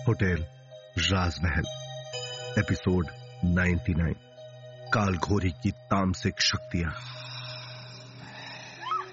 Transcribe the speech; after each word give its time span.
Hotel 0.00 0.44
राजमहल, 0.98 1.64
episode 2.58 3.06
99 3.56 4.12
कालघोरी 4.92 5.50
की 5.62 5.70
तामसिक 5.70 6.40
शक्तियाँ। 6.40 6.92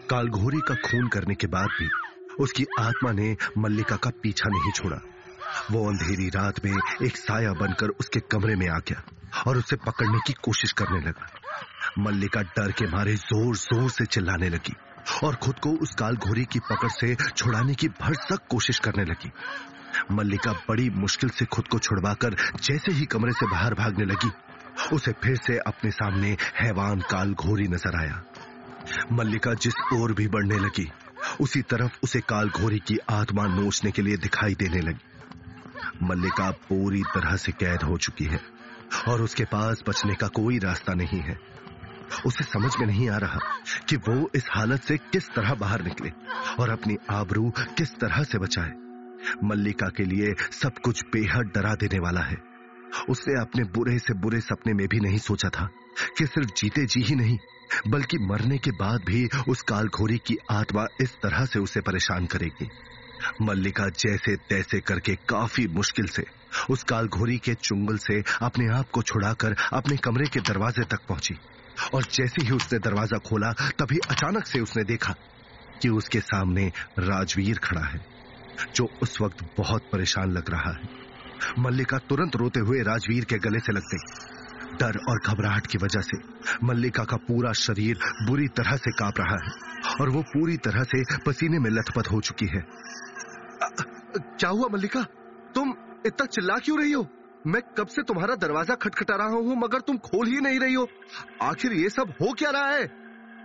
कालघोरी 0.10 0.60
का 0.68 0.76
खून 0.76 1.08
करने 1.08 1.36
के 1.36 1.48
बाद 1.48 1.70
भी 1.80 1.90
उसकी 2.44 2.66
आत्मा 2.80 3.12
ने 3.12 3.36
मल्लिका 3.58 3.96
का 3.96 4.10
पीछा 4.24 4.50
नहीं 4.50 4.72
छोड़ा। 4.72 5.02
वो 5.72 5.88
अंधेरी 5.90 6.30
रात 6.30 6.66
में 6.66 6.72
एक 7.04 7.18
साया 7.18 7.54
बनकर 7.54 7.90
उसके 8.00 8.20
कमरे 8.32 8.56
में 8.56 8.68
आ 8.70 8.80
गया 8.80 9.04
और 9.48 9.58
उसे 9.58 9.76
पकड़ने 9.76 10.20
की 10.28 10.34
कोशिश 10.44 10.72
करने 10.72 11.00
लगा। 11.00 11.32
मल्लिका 12.00 12.42
डर 12.42 12.72
के 12.72 12.88
मारे 12.88 13.16
ज़ोर 13.16 13.56
ज़ोर 13.56 13.90
से 13.90 14.06
चिल्लाने 14.06 14.50
लगी 14.50 14.76
और 15.24 15.36
खुद 15.36 15.60
को 15.60 15.70
उस 15.70 15.96
काल 15.96 16.16
घोरी 16.16 16.46
की 16.46 16.60
पकड़ 16.60 16.90
से 16.90 17.16
छुड़ाने 17.16 17.74
की 17.74 17.88
भरसक 18.02 18.48
कोशिश 18.50 18.80
करने 18.80 19.04
लगी। 19.04 19.32
मल्लिका 20.12 20.52
बड़ी 20.70 20.90
मुश्किल 20.90 21.30
से 21.30 21.46
खुद 21.46 21.68
को 21.68 21.80
छुड़वाकर 21.80 22.36
जैसे 22.64 22.92
ही 22.92 23.06
कमरे 23.06 23.32
से 23.32 23.46
बाहर 23.46 23.74
भागने 23.74 24.06
लगी, 24.06 24.32
उसे 24.94 25.12
फिर 25.12 25.36
से 25.36 25.58
अपने 25.58 25.92
सामने 25.92 26.38
हैवान 26.56 27.00
काल 27.00 27.34
घोरी 27.34 27.68
नज़र 27.68 27.96
आया। 27.96 28.24
मल्लिका 29.12 29.54
जिस 29.54 29.74
ओर 29.94 30.14
भी 30.14 30.28
बढ़ने 30.28 30.58
लगी, 30.58 30.92
उसी 31.42 31.62
तरफ़ 31.62 31.98
उसे 32.04 32.20
काल 32.20 32.50
घोरी 32.50 32.80
की 32.80 32.98
आत्मा 33.10 33.46
नोचने 33.46 33.92
के 33.92 34.02
लिए 34.02 34.18
दिखाई 34.18 34.56
देने 34.56 34.82
लगी। 34.82 36.06
मल्लिका 36.06 36.50
पूरी 36.52 37.04
तरह 37.04 37.36
से 37.36 37.52
कैद 37.52 37.84
हो 37.84 37.98
चुकी 37.98 38.26
है, 38.26 38.40
और 39.08 39.22
उसके 39.22 39.44
पास 39.44 39.84
बचने 39.88 40.16
का 40.16 40.28
कोई 40.28 40.60
रास्ता 40.60 40.94
नहीं 40.94 41.20
है। 41.20 41.38
उसे 42.26 42.44
समझ 42.44 42.72
में 42.80 42.86
नहीं 42.88 43.10
आ 43.10 43.18
रहा 43.18 43.40
कि 43.90 43.96
वो 43.96 44.30
इस 44.36 44.46
हालत 44.52 44.84
से 44.84 44.98
किस 44.98 45.30
तरह 45.30 45.54
बाहर 45.54 45.82
निकले, 45.82 46.12
और 46.60 46.70
अपनी 46.70 46.98
आबरू 47.10 47.52
किस 47.78 47.96
तरह 47.96 48.24
से 48.24 48.38
बचाए। 48.38 48.87
मल्लिका 49.44 49.88
के 49.88 50.04
लिए 50.04 50.34
सब 50.52 50.78
कुछ 50.78 51.04
बेहद 51.06 51.52
डरा 51.56 51.74
देने 51.76 52.00
वाला 52.00 52.22
है। 52.22 52.38
उसने 53.10 53.42
अपने 53.42 53.64
बुरे 53.64 53.98
से 54.00 54.14
बुरे 54.14 54.40
सपने 54.40 54.74
में 54.74 54.88
भी 54.88 55.00
नहीं 55.00 55.18
सोचा 55.18 55.50
था 55.50 55.70
कि 56.18 56.26
सिर्फ़ 56.26 56.50
जीते 56.58 56.86
जी 56.86 57.02
ही 57.02 57.16
नहीं, 57.16 57.38
बल्कि 57.88 58.18
मरने 58.18 58.58
के 58.58 58.72
बाद 58.72 59.02
भी 59.06 59.28
उस 59.50 59.62
कालखोरी 59.62 60.18
की 60.18 60.38
आत्मा 60.52 60.86
इस 61.02 61.14
तरह 61.14 61.46
से 61.46 61.60
उसे 61.60 61.82
परेशान 61.82 62.26
करेगी। 62.26 62.70
मल्लिका 63.42 63.88
जैसे 63.90 64.36
तैसे 64.36 64.80
करके 64.80 65.16
काफ़ी 65.30 65.68
मुश्किल 65.68 66.08
से 66.08 66.24
उस 66.70 66.84
कालघोरी 66.84 67.38
के 67.38 67.54
चुंगल 67.54 67.98
से 67.98 68.24
अपने 68.42 68.68
आप 68.68 68.90
को 68.90 69.02
छुड़ाकर 69.02 69.56
अपने 69.74 69.98
कमरे 69.98 70.28
के 70.28 70.40
दरवाजे 70.40 70.84
तक 70.84 71.00
पहुँची 71.08 71.36
और 71.94 72.04
जैसे 72.04 72.46
ही 72.46 72.52
उसने 72.52 72.80
दरवाज़ा 72.80 73.18
खोला, 73.18 73.52
तभी 73.52 73.98
अचानक 74.10 74.46
से 74.46 74.60
उसने 74.60 74.84
देखा 74.84 75.16
कि 75.82 75.90
उसके 75.90 76.20
सामने 76.20 76.72
राजवीर 77.00 77.58
खड़ा 77.58 77.82
है। 77.82 78.17
जो 78.76 78.88
उस 79.02 79.18
वक्त 79.22 79.44
बहुत 79.58 79.90
परेशान 79.92 80.32
लग 80.32 80.50
रहा 80.50 80.72
है। 80.72 80.96
मल्लिका 81.60 81.98
तुरंत 82.10 82.36
रोते 82.36 82.60
हुए 82.60 82.82
राजवीर 82.84 83.26
के 83.26 83.38
गले 83.40 83.60
से 83.60 83.74
लग 83.74 83.84
गई 83.84 84.36
डर 84.80 84.98
और 85.10 85.20
घबराहट 85.26 85.68
की 85.68 85.78
वजह 85.78 86.02
से 86.02 86.18
मल्लिका 86.64 87.04
का 87.04 87.18
पूरा 87.18 87.52
शरीर 87.58 88.00
बुरी 88.28 88.48
तरह 88.58 88.76
से 88.78 88.92
काँप 88.92 89.20
रहा 89.20 89.38
है 89.44 89.52
और 90.02 90.10
वो 90.10 90.22
पूरी 90.24 90.58
तरह 90.58 90.84
से 90.84 91.04
पसीने 91.26 91.60
में 91.60 91.70
लथपथ 91.70 92.12
हो 92.12 92.22
चुकी 92.22 92.48
है। 92.48 92.62
क्या 94.18 94.50
हुआ 94.50 94.68
मल्लिका? 94.74 95.02
तुम 95.56 95.74
इतना 96.06 96.26
चिल्ला 96.26 96.58
क्यों 96.58 96.80
रही 96.80 96.92
हो? 96.92 97.08
मैं 97.48 97.62
कब 97.78 97.88
से 97.88 98.04
तुम्हारा 98.04 98.36
दरवाज़ा 98.36 98.76
खटखटा 98.76 99.16
रहा 99.16 99.28
हूँ 99.28 99.56
मगर 99.58 99.82
तुम 99.82 99.98
खोल 99.98 100.28
ही 100.28 100.40
नहीं 100.42 100.60
रही 100.60 100.74
हो। 100.74 100.88
आखिर 101.42 101.74
ये 101.74 101.90
सब 101.90 102.14
हो 102.22 102.32
क्या 102.34 102.50
रहा 102.50 102.70
है? 102.72 102.84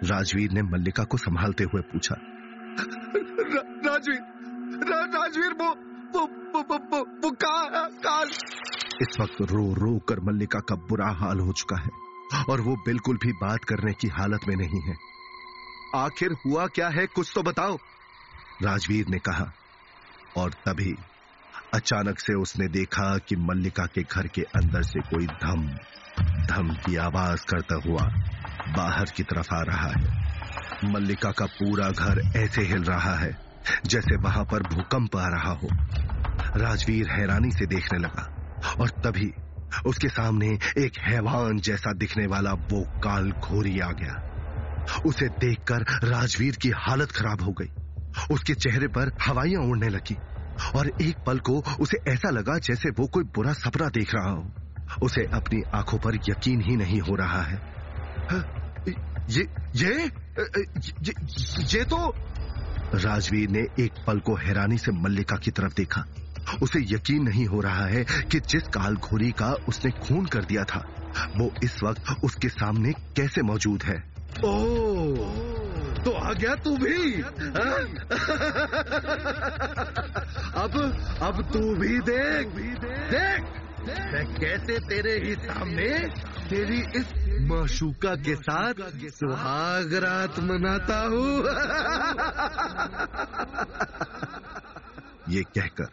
राजवीर 0.05 0.53
ने 0.53 0.63
मल्लिका 0.63 1.05
को 1.05 1.17
संभालते 1.17 1.65
हुए 1.65 1.83
पूछा। 1.83 2.15
रा, 2.15 3.63
राजवीर 3.87 4.21
राजवीर 4.81 5.53
वो 5.53 5.69
वो 6.19 6.27
वो 6.27 6.63
वो, 6.63 6.77
वो, 6.77 6.99
वो 6.99 7.31
काल 7.31 8.29
इस 9.03 9.17
वक्त 9.21 9.37
रो 9.41 9.75
रो 9.75 9.99
कर 9.99 10.21
मल्लिका 10.21 10.59
का 10.59 10.75
बुरा 10.75 11.09
हाल 11.09 11.41
हो 11.41 11.53
चुका 11.53 11.77
है 11.81 11.91
और 12.51 12.61
वो 12.61 12.77
बिल्कुल 12.77 13.17
भी 13.17 13.33
बात 13.33 13.65
करने 13.65 13.93
की 13.93 14.09
हालत 14.09 14.41
में 14.49 14.57
नहीं 14.57 14.81
है। 14.81 14.95
आखिर 15.97 16.33
हुआ 16.47 16.67
क्या 16.67 16.89
है? 16.89 17.07
कुछ 17.07 17.33
तो 17.35 17.43
बताओ। 17.43 17.79
राजवीर 18.63 19.09
ने 19.09 19.19
कहा 19.19 19.53
और 20.37 20.51
तभी 20.51 20.95
अचानक 21.75 22.19
से 22.19 22.35
उसने 22.35 22.69
देखा 22.69 23.19
कि 23.19 23.37
मल्लिका 23.37 23.87
के 23.87 24.03
घर 24.03 24.27
के 24.27 24.43
अंदर 24.43 24.83
से 24.83 25.01
कोई 25.01 25.27
धम 25.27 25.69
धम 26.47 26.75
की 26.75 26.97
आवाज़ 26.97 27.45
करता 27.51 27.75
हुआ 27.75 28.03
बाहर 28.77 29.05
की 29.05 29.23
तरफ़ 29.23 29.55
आ 29.55 29.63
रहा 29.63 29.89
है। 29.89 30.33
मल्लिका 30.85 31.31
का 31.31 31.47
पूरा 31.47 31.91
घर 31.91 32.23
ऐसे 32.37 32.63
हिल 32.63 32.83
रहा 32.83 33.15
है 33.15 33.52
जैसे 33.87 34.17
वहाँ 34.17 34.45
पर 34.45 34.63
भूकंप 34.63 35.17
आ 35.17 35.29
रहा 35.29 35.53
हो। 35.53 35.69
राजवीर 36.61 37.11
हैरानी 37.11 37.51
से 37.51 37.67
देखने 37.67 37.99
लगा 37.99 38.29
और 38.81 38.89
तभी 39.05 39.33
उसके 39.87 40.09
सामने 40.09 40.47
एक 40.79 40.99
हैवान 40.99 41.59
जैसा 41.59 41.93
दिखने 41.93 42.27
वाला 42.27 42.53
वो 42.53 42.83
काल 43.05 43.31
घोरी 43.33 43.79
आ 43.81 43.91
गया। 43.93 44.21
उसे 45.07 45.29
देखकर 45.41 45.85
राजवीर 46.05 46.57
की 46.57 46.71
हालत 46.77 47.13
खराब 47.13 47.43
हो 47.43 47.53
गई। 47.53 47.71
उसके 48.31 48.55
चेहरे 48.55 48.89
पर 48.89 49.13
हवाइयाँ 49.23 49.63
उड़ने 49.63 49.89
लगी 49.89 50.17
और 50.77 50.91
एक 51.03 51.17
पल 51.27 51.39
को 51.39 51.53
उसे 51.81 51.99
ऐसा 52.09 52.31
लगा 52.31 52.59
जैसे 52.59 52.91
वो 52.91 53.07
कोई 53.07 53.25
बुरा 53.25 53.53
सपना 53.53 53.89
देख 53.89 54.15
रहा 54.15 54.31
हो। 54.31 54.51
उसे 55.03 55.25
अपनी 55.35 55.63
आँखों 55.75 55.99
पर 55.99 56.15
यकीन 56.29 56.61
ही 56.61 56.77
नहीं 56.77 57.01
हो 57.01 57.15
रहा 57.17 57.43
है। 57.43 57.61
ये 59.31 59.47
ये 59.75 59.95
ये, 59.95 61.15
ये 61.73 61.85
तो 61.85 61.99
राजवीर 62.95 63.51
ने 63.51 63.59
एक 63.59 63.93
पल 64.07 64.19
को 64.19 64.35
हैरानी 64.35 64.79
से 64.79 64.93
मल्लिका 64.93 65.37
की 65.37 65.51
तरफ़ 65.51 65.75
देखा। 65.75 66.05
उसे 66.63 66.79
यकीन 66.95 67.23
नहीं 67.23 67.47
हो 67.47 67.61
रहा 67.61 67.87
है 67.87 68.05
कि 68.05 68.41
जिस 68.41 68.63
काल 68.63 68.97
घोरी 68.97 69.33
का 69.33 69.53
उसने 69.69 69.91
खून 69.91 70.27
कर 70.27 70.45
दिया 70.45 70.65
था 70.65 70.89
वो 71.37 71.53
इस 71.63 71.83
वक्त 71.85 72.05
उसके 72.25 72.49
सामने 72.49 72.93
कैसे 72.93 73.43
मौजूद 73.43 73.83
है। 73.83 74.05
ओ, 74.45 75.15
तो 76.05 76.11
आ 76.11 76.33
गया 76.33 76.55
तू 76.55 76.77
भी 76.77 77.13
अब 80.63 80.99
अब 81.23 81.51
तू 81.53 81.75
भी 81.75 81.99
देख 81.99 82.49
देख। 83.11 83.45
मैं 83.83 84.25
कैसे 84.35 84.79
तेरे 84.89 85.13
ही 85.19 85.35
सामने 85.37 85.89
तेरी 86.49 86.81
इस 86.99 87.13
माशूका 87.49 88.15
के 88.17 88.35
साथ 88.37 88.83
सुहाग 89.11 89.95
रात 90.05 90.39
मनाता 90.41 90.99
हूँ? 91.05 91.33
ये 95.29 95.43
कहकर 95.57 95.89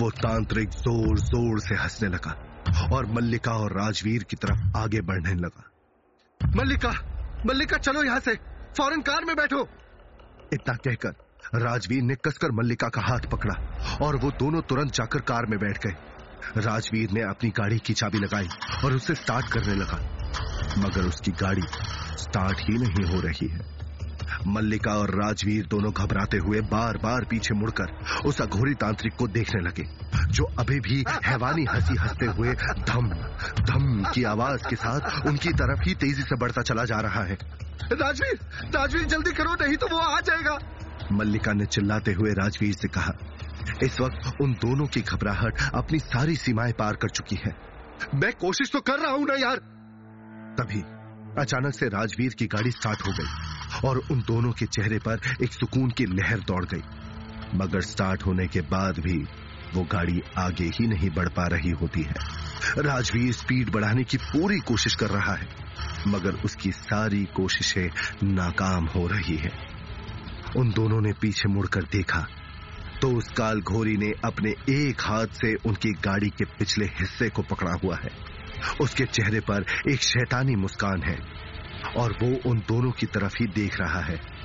वो 0.00 0.10
तांत्रिक 0.10 0.70
ज़ोर 0.70 1.18
ज़ोर 1.18 1.60
से 1.60 1.74
हंसने 1.74 2.08
लगा 2.08 2.36
और 2.92 3.06
मल्लिका 3.06 3.52
और 3.52 3.72
राजवीर 3.72 4.22
की 4.22 4.36
तरफ़ 4.36 4.76
आगे 4.78 5.00
बढ़ने 5.00 5.34
लगा। 5.34 5.70
मल्लिका 6.40 6.92
मल्लिका, 7.46 7.76
चलो 7.78 8.02
यहाँ 8.02 8.20
से, 8.20 8.34
फ़ौरन 8.76 9.00
कार 9.00 9.24
में 9.24 9.36
बैठो। 9.36 9.68
इतना 10.52 10.74
कहकर 10.74 11.60
राजवीर 11.60 12.02
ने 12.02 12.14
कसकर 12.14 12.52
मल्लिका 12.52 12.88
का 12.88 13.02
हाथ 13.02 13.30
पकड़ा 13.30 13.54
और 14.02 14.16
वो 14.16 14.30
दोनों 14.30 14.60
तुरंत 14.62 14.92
जाकर 14.92 15.20
कार 15.20 15.46
में 15.46 15.58
बैठ 15.58 15.86
गए। 15.86 15.94
राजवीर 16.56 17.10
ने 17.12 17.22
अपनी 17.22 17.50
गाड़ी 17.50 17.78
की 17.78 17.94
चाबी 17.94 18.18
लगाई 18.18 18.48
और 18.84 18.94
उसे 18.94 19.14
स्टार्ट 19.14 19.52
करने 19.52 19.74
लगा। 19.74 19.98
मगर 20.78 21.08
उसकी 21.08 21.30
गाड़ी 21.40 21.62
स्टार्ट 22.18 22.60
ही 22.60 22.78
नहीं 22.78 23.04
हो 23.04 23.20
रही 23.20 23.48
है। 23.48 23.74
मल्लिका 24.46 24.92
और 24.92 25.10
राजवीर 25.14 25.66
दोनों 25.66 25.92
घबराते 25.92 26.36
हुए 26.36 26.60
बार 26.70 26.96
बार 26.96 27.24
पीछे 27.24 27.54
मुड़कर 27.54 27.92
उस 28.26 28.40
अघोरी 28.40 28.74
तांत्रिक 28.74 29.14
को 29.14 29.26
देखने 29.28 29.62
लगे 29.62 29.84
जो 30.28 30.44
अभी 30.58 30.78
भी 30.80 31.04
हैवानी 31.24 31.64
हँसी 31.64 31.96
हँसते 31.96 32.26
हुए 32.26 32.52
धम 32.82 33.08
धम 33.62 34.04
की 34.14 34.24
आवाज़ 34.24 34.68
के 34.68 34.76
साथ 34.76 35.26
उनकी 35.26 35.52
तरफ़ 35.52 35.82
ही 35.82 35.94
तेज़ी 35.94 36.22
से 36.22 36.36
बढ़ता 36.36 36.62
चला 36.62 36.84
जा 36.84 37.00
रहा 37.00 37.22
है। 37.24 37.38
राजवीर 37.92 38.38
राजवीर 38.76 39.04
जल्दी 39.04 39.32
करो 39.32 39.54
नहीं 39.54 39.76
तो 39.76 39.86
वो 39.86 39.98
आ 39.98 40.20
जाएगा। 40.20 40.58
मल्लिका 41.12 41.52
ने 41.52 41.66
चिल्लाते 41.66 42.12
हुए 42.12 42.32
राजवीर 42.32 42.74
से 42.74 42.88
कहा 42.88 43.12
इस 43.82 44.00
वक्त 44.00 44.40
उन 44.40 44.52
दोनों 44.52 44.86
की 44.86 45.00
घबराहट 45.00 45.60
अपनी 45.74 45.98
सारी 45.98 46.36
सीमाएँ 46.36 46.72
पार 46.72 46.96
कर 46.96 47.08
चुकी 47.08 47.36
है। 47.36 47.54
मैं 48.14 48.32
कोशिश 48.32 48.70
तो 48.72 48.80
कर 48.80 48.98
रहा 48.98 49.12
हूँ 49.12 49.26
ना 49.26 49.34
यार। 49.34 49.56
तभी 50.60 50.80
अचानक 51.40 51.74
से 51.74 51.88
राजवीर 51.88 52.34
की 52.34 52.46
गाड़ी 52.46 52.70
स्टार्ट 52.70 53.00
हो 53.00 53.12
गई 53.12 53.88
और 53.88 53.98
उन 54.10 54.20
दोनों 54.20 54.52
के 54.52 54.66
चेहरे 54.66 54.98
पर 54.98 55.20
एक 55.42 55.52
सुकून 55.52 55.90
की 55.90 56.04
लहर 56.04 56.38
दौड़ 56.38 56.64
गई। 56.64 56.82
मगर 57.54 57.80
स्टार्ट 57.80 58.26
होने 58.26 58.46
के 58.46 58.60
बाद 58.60 58.98
भी 58.98 59.18
वो 59.74 59.82
गाड़ी 59.82 60.22
आगे 60.38 60.64
ही 60.64 60.86
नहीं 60.86 61.10
बढ़ 61.10 61.28
पा 61.28 61.46
रही 61.46 61.70
होती 61.70 62.02
है। 62.02 62.14
राजवीर 62.78 63.32
स्पीड 63.32 63.70
बढ़ाने 63.70 64.04
की 64.04 64.16
पूरी 64.16 64.58
कोशिश 64.58 64.94
कर 64.94 65.10
रहा 65.10 65.34
है, 65.34 65.48
मगर 66.08 66.34
उसकी 66.44 66.72
सारी 66.72 67.24
कोशिशें 67.24 67.88
नाकाम 68.22 68.86
हो 68.86 69.06
रही 69.06 69.36
है। 69.36 69.52
उन 70.56 70.70
दोनों 70.70 71.00
ने 71.00 71.12
पीछे 71.12 71.48
मुड़कर 71.48 71.82
देखा 71.82 72.26
तो 73.02 73.10
उस 73.10 73.28
काल 73.28 73.60
घोरी 73.60 73.96
ने 73.96 74.12
अपने 74.24 74.54
एक 74.68 75.00
हाथ 75.00 75.26
से 75.26 75.54
उनकी 75.54 75.92
गाड़ी 75.92 76.28
के 76.28 76.44
पिछले 76.44 76.86
हिस्से 76.86 77.28
को 77.28 77.42
पकड़ा 77.42 77.72
हुआ 77.84 77.96
है। 77.96 78.10
उसके 78.80 79.04
चेहरे 79.04 79.40
पर 79.40 79.64
एक 79.90 80.02
शैतानी 80.02 80.56
मुस्कान 80.56 81.02
है 81.02 81.18
और 81.96 82.16
वो 82.22 82.50
उन 82.50 82.58
दोनों 82.58 82.90
की 82.90 83.06
तरफ़ 83.06 83.36
ही 83.40 83.46
देख 83.46 83.80
रहा 83.80 84.00
है। 84.00 84.36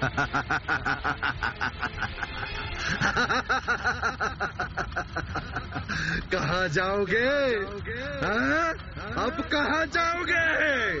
कहा 6.34 6.66
जाओगे? 6.66 7.28
हाँ? 8.26 8.74
अब 9.24 9.48
कहा 9.54 9.84
जाओगे? 9.84 11.00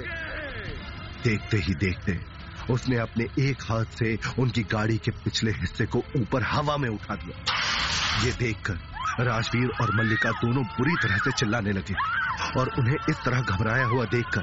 देखते 1.24 1.56
ही 1.56 1.74
देखते 1.74 2.29
उसने 2.72 2.96
अपने 2.98 3.24
एक 3.48 3.62
हाथ 3.62 3.98
से 3.98 4.18
उनकी 4.38 4.62
गाड़ी 4.72 4.96
के 4.98 5.10
पिछले 5.24 5.50
हिस्से 5.50 5.86
को 5.86 6.02
ऊपर 6.16 6.42
हवा 6.42 6.76
में 6.76 6.88
उठा 6.88 7.14
दिया। 7.14 8.24
ये 8.24 8.32
देखकर 8.38 9.24
राजवीर 9.24 9.70
और 9.82 9.94
मल्लिका 9.96 10.30
दोनों 10.40 10.64
बुरी 10.64 10.94
तरह 11.02 11.16
से 11.18 11.32
चिल्लाने 11.32 11.72
लगे 11.72 11.94
और 12.60 12.70
उन्हें 12.78 12.96
इस 13.10 13.16
तरह 13.24 13.40
घबराया 13.40 13.86
हुआ 13.86 14.04
देखकर 14.04 14.42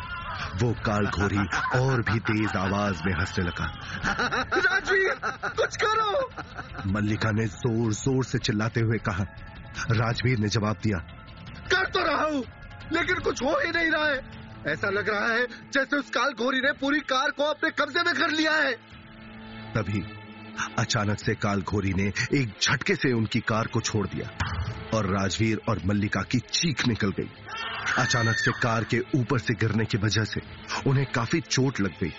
वो 0.62 0.72
काल 0.86 1.06
घोरी 1.08 1.38
और 1.80 2.02
भी 2.02 2.20
तेज 2.20 2.56
आवाज़ 2.56 3.02
में 3.06 3.14
हंसने 3.14 3.46
लगा। 3.46 3.66
राजवीर 4.58 5.14
कुछ 5.58 5.78
करो। 5.84 6.92
मल्लिका 6.92 7.32
ने 7.32 7.46
ज़ोर 7.48 7.94
ज़ोर 7.94 8.24
से 8.26 8.38
चिल्लाते 8.40 8.82
हुए 8.82 8.98
कहा। 9.06 9.26
राजवीर 9.92 10.40
ने 10.40 10.48
जवाब 10.50 10.78
दिया 10.84 10.98
कर 11.72 11.90
तो 11.90 12.04
रहा 12.04 12.24
हूँ 12.24 12.44
लेकिन 12.94 13.20
कुछ 13.20 13.42
हो 13.44 13.56
ही 13.66 13.72
नहीं 13.72 13.90
रहा 13.92 14.08
है। 14.08 14.20
ऐसा 14.70 14.90
लग 14.90 15.10
रहा 15.10 15.28
है 15.34 15.46
जैसे 15.74 15.98
उस 15.98 16.10
काल 16.10 16.34
घोरी 16.34 16.60
ने 16.60 16.72
पूरी 16.72 17.00
कार 17.00 17.32
को 17.32 17.44
अपने 17.44 17.70
कब्जे 17.70 18.04
में 18.04 18.14
कर 18.14 18.32
लिया 18.32 18.54
है। 18.54 18.74
तभी 19.74 20.04
अचानक 20.80 21.20
से 21.20 21.36
काल 21.36 21.62
घोरी 21.62 21.94
ने 21.94 22.08
एक 22.34 22.54
झटके 22.62 22.96
से 22.96 23.12
उनकी 23.14 23.40
कार 23.40 23.68
को 23.68 23.82
छोड़ 23.82 24.08
दिया 24.08 24.30
और 24.94 25.06
राजवीर 25.06 25.62
और 25.70 25.82
मल्लिका 25.86 26.22
की 26.22 26.40
चीख 26.40 26.88
निकल 26.88 27.12
गई। 27.12 27.30
अचानक 27.98 28.36
से 28.36 28.52
कार 28.52 28.84
के 28.84 29.00
ऊपर 29.16 29.40
से 29.40 29.54
गिरने 29.54 29.86
की 29.86 29.98
वजह 29.98 30.24
से 30.24 30.42
उन्हें 30.88 31.06
काफ़ी 31.06 31.42
चोट 31.42 31.80
लग 31.80 32.00
गई। 32.00 32.14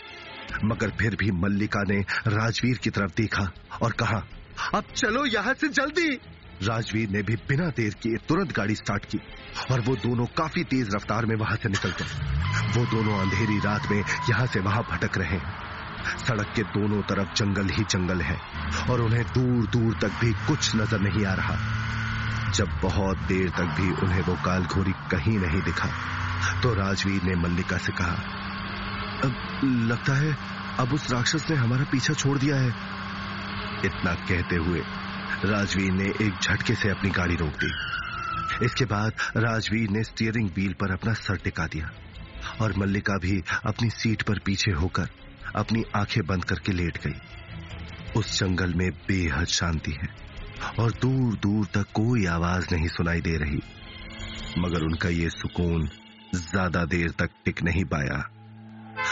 मगर 0.65 0.91
फिर 0.91 1.17
भी 1.17 1.31
मल्लिका 1.31 1.83
ने 1.83 2.01
राजवीर 2.29 2.79
की 2.79 2.91
तरफ़ 2.91 3.13
देखा 3.17 3.51
और 3.83 3.93
कहा, 3.93 4.23
अब 4.75 4.85
चलो 4.97 5.25
यहाँ 5.27 5.55
से 5.55 5.69
जल्दी! 5.69 6.19
राजवीर 6.63 7.09
ने 7.09 7.23
भी 7.23 7.37
बिना 7.49 7.69
देर 7.77 7.95
किए 8.03 8.17
तुरंत 8.29 8.53
गाड़ी 8.53 8.75
स्टार्ट 8.75 9.05
की 9.07 9.19
और 9.71 9.81
वो 9.81 9.95
दोनों 9.99 10.27
काफ़ी 10.37 10.65
तेज 10.67 10.95
रफ्तार 10.95 11.27
में 11.27 11.35
वहाँ 11.37 11.57
से 11.57 11.69
निकल 11.69 11.91
गए 11.93 12.77
वो 12.77 12.85
दोनों 12.87 13.19
अंधेरी 13.21 13.59
रात 13.61 13.91
में 13.91 13.99
यहाँ 13.99 14.47
से 14.47 14.61
वहाँ 14.61 14.83
भटक 14.91 15.19
रहे 15.19 15.37
हैं। 15.37 16.17
सड़क 16.19 16.53
के 16.57 16.63
दोनों 16.71 17.01
तरफ़ 17.05 17.35
जंगल 17.37 17.69
ही 17.71 17.85
जंगल 17.85 18.21
है 18.23 18.39
और 18.91 19.01
उन्हें 19.01 19.25
दूर 19.29 19.67
दूर 19.69 19.99
तक 20.03 20.21
भी 20.21 20.33
कुछ 20.47 20.75
नज़र 20.77 21.01
नहीं 21.01 21.25
आ 21.27 21.35
रहा। 21.35 21.57
जब 22.53 22.79
बहुत 22.83 23.19
देर 23.29 23.49
तक 23.51 23.75
भी 23.77 23.91
उन्हें 24.03 24.21
वो 24.23 24.35
काल 24.45 24.65
घोरी 24.67 24.93
कहीं 25.11 25.39
नहीं 25.39 25.63
दिखा 25.63 25.89
तो 26.63 26.75
राजवीर 26.75 27.23
ने 27.23 27.35
मल्लिका 27.39 27.79
से 27.79 27.93
कहा, 27.93 28.17
अब 29.25 29.33
लगता 29.89 30.15
है 30.15 30.37
अब 30.79 30.93
उस 30.95 31.11
राक्षस 31.11 31.47
ने 31.51 31.57
हमारा 31.57 31.85
पीछा 31.93 32.15
छोड़ 32.15 32.39
दिया 32.39 32.57
है। 32.57 32.69
इतना 33.85 34.15
कहते 34.15 34.57
हुए 34.59 34.83
राजवीर 35.45 35.93
ने 35.93 36.09
एक 36.27 36.41
झटके 36.43 36.75
से 36.75 36.91
अपनी 36.91 37.11
गाड़ी 37.11 37.37
रोक 37.37 37.55
दी। 37.55 37.71
इसके 38.65 38.85
बाद 38.85 39.13
राजवीर 39.37 39.91
ने 39.91 40.03
स्टीयरिंग 40.03 40.49
व्हील 40.49 40.73
पर 40.73 40.93
अपना 40.93 41.13
सर 41.15 41.37
टिका 41.37 41.67
दिया 41.67 41.91
और 42.61 42.75
मल्लिका 42.79 43.17
भी 43.19 43.43
अपनी 43.67 43.91
सीट 43.91 44.23
पर 44.23 44.39
पीछे 44.39 44.71
होकर 44.71 45.09
अपनी 45.57 45.85
आँखें 45.97 46.27
बंद 46.27 46.45
करके 46.45 46.73
लेट 46.73 46.99
गई। 47.07 47.15
उस 48.17 48.39
जंगल 48.41 48.75
में 48.75 48.91
बेहद 49.09 49.47
शांति 49.47 49.93
है 49.93 50.09
और 50.81 50.93
दूर 50.93 51.35
दूर 51.35 51.67
तक 51.67 51.93
कोई 51.95 52.25
आवाज़ 52.27 52.75
नहीं 52.75 52.89
सुनाई 52.89 53.21
दे 53.21 53.37
रही। 53.37 53.61
मगर 54.59 54.83
उनका 54.83 55.09
ये 55.09 55.29
सुकून 55.31 55.89
ज़्यादा 56.35 56.85
देर 56.87 57.11
तक 57.11 57.31
टिक 57.45 57.63
नहीं 57.63 57.85
पाया। 57.85 58.19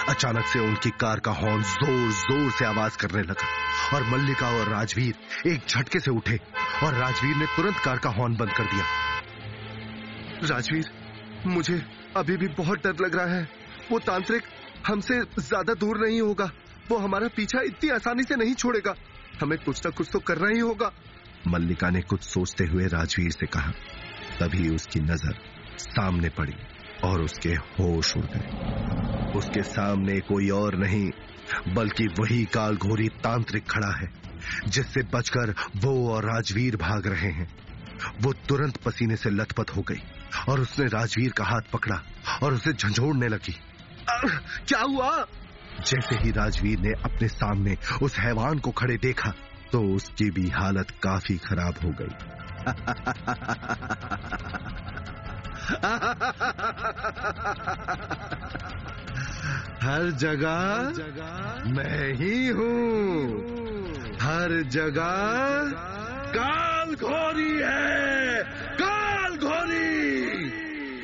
अचानक 0.09 0.47
से 0.47 0.59
उनकी 0.59 0.91
कार 0.91 1.21
का 1.21 1.33
हॉर्न 1.33 1.63
ज़ोर 1.63 2.11
ज़ोर 2.11 2.51
से 2.51 2.65
आवाज़ 2.65 2.97
करने 2.97 3.23
लगा। 3.23 3.47
और 3.95 4.03
मल्लिका 4.03 4.49
और 4.51 4.69
राजवीर 4.69 5.49
एक 5.49 5.67
झटके 5.69 6.01
से 6.01 6.11
उठे 6.11 6.39
और 6.83 6.95
राजवीर 6.95 7.37
ने 7.37 7.47
तुरंत 7.47 7.79
कार 7.79 7.99
का 7.99 8.11
हॉर्न 8.11 8.37
बंद 8.37 8.53
कर 8.53 8.65
दिया। 8.65 8.85
राजवीर, 10.45 10.91
मुझे 11.47 11.83
अभी 12.17 12.37
भी 12.37 12.49
बहुत 12.49 12.79
डर 12.79 13.05
लग 13.05 13.17
रहा 13.17 13.35
है। 13.35 13.49
वो 13.91 13.99
तांत्रिक 13.99 14.43
हमसे 14.87 15.21
ज़्यादा 15.39 15.75
दूर 15.75 15.99
नहीं 15.99 16.21
होगा। 16.21 16.51
वो 16.91 16.99
हमारा 16.99 17.29
पीछा 17.29 17.61
इतनी 17.61 17.91
आसानी 17.91 18.23
से 18.23 18.37
नहीं 18.37 18.55
छोड़ेगा। 18.55 18.95
हमें 19.41 19.59
कुछ 19.59 19.85
ना 19.87 19.91
कुछ 19.91 20.09
तो 20.13 20.19
करना 20.19 20.49
ही 20.49 20.59
होगा। 20.59 20.93
मल्लिका 21.49 21.91
ने 21.91 22.01
कुछ 22.03 22.23
सोचते 22.23 22.65
हुए 22.65 22.87
राजवीर 22.87 23.31
से 23.31 23.47
कहा। 23.47 23.73
तभी 24.41 24.69
उसकी 24.69 25.01
नज़र 25.01 25.35
सामने 25.79 26.29
पड़ी। 26.29 26.55
और 27.05 27.23
उसके 27.23 27.49
होश 27.49 28.17
उड़ 28.17 28.25
गए 28.25 28.67
उसके 29.37 29.63
सामने 29.63 30.21
कोई 30.21 30.51
और 30.51 30.75
नहीं, 30.75 31.11
बल्कि 31.75 32.07
वही 32.07 32.45
काल 32.45 32.77
घोरी 32.77 33.09
तांत्रिक 33.09 33.71
खड़ा 33.71 33.89
है, 33.89 34.13
जिससे 34.69 35.03
बचकर 35.03 35.55
वो 35.77 36.15
और 36.15 36.25
राजवीर 36.25 36.77
भाग 36.77 37.07
रहे 37.07 37.31
हैं। 37.31 37.67
वो 38.23 38.33
तुरंत 38.33 38.77
पसीने 38.77 39.17
से 39.17 39.31
लथपथ 39.31 39.77
हो 39.77 39.83
गई, 39.83 40.03
और 40.49 40.61
उसने 40.61 40.87
राजवीर 40.87 41.33
का 41.33 41.45
हाथ 41.45 41.61
पकड़ा, 41.73 42.03
और 42.43 42.55
उसे 42.55 42.73
झंझोड़ने 42.73 43.29
लगी। 43.29 43.57
क्या 44.69 44.81
हुआ? 44.81 45.27
जैसे 45.87 46.15
ही 46.15 46.31
राजवीर 46.31 46.79
ने 46.79 46.89
अपने 46.89 47.29
सामने 47.29 47.77
उस 48.03 48.19
हैवान 48.19 48.59
को 48.59 48.71
खड़े 48.71 48.97
देखा 48.97 49.33
तो 49.73 49.83
उसकी 49.83 50.31
भी 50.31 50.49
हालत 50.49 50.91
काफ़ी 50.91 51.37
खराब 51.37 51.75
हो 51.85 51.95
गई। 52.01 52.15
हर 59.83 60.11
जगह 60.11 60.93
मैं 61.71 62.15
ही 62.15 62.49
हूँ। 62.49 63.25
हर 64.23 64.63
जगह 64.63 65.17
काल 66.33 66.95
घोरी 66.95 67.51
है। 67.51 68.43
काल 68.83 69.37
घोरी। 69.37 69.87